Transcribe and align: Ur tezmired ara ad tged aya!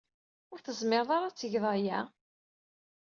Ur 0.51 0.59
tezmired 0.61 1.09
ara 1.15 1.27
ad 1.29 1.35
tged 1.35 1.63
aya! 1.73 1.99